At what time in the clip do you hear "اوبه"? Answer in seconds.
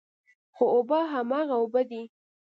0.75-0.99, 1.61-1.81